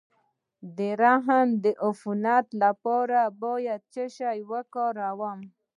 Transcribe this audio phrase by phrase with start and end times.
[0.77, 5.39] د رحم د عفونت لپاره باید څه شی وکاروم؟